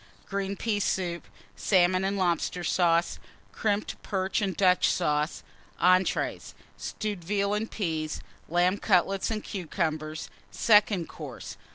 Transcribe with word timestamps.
Green 0.25 0.55
Pea 0.55 0.79
Soup. 0.79 1.27
Salmon 1.55 2.03
and 2.03 2.17
Lobster 2.17 2.63
Sauce. 2.63 3.19
Crimped 3.51 4.01
Perch 4.01 4.41
and 4.41 4.57
Dutch 4.57 4.87
Sauce. 4.89 5.43
ENTREES. 5.79 6.55
Stewed 6.75 7.23
Veal 7.23 7.53
and 7.53 7.69
Peas. 7.69 8.19
Lamb 8.49 8.79
Cutlets 8.79 9.29
and 9.29 9.43
Cucumbers. 9.43 10.31
SECOND 10.49 11.07
COURSE. 11.07 11.55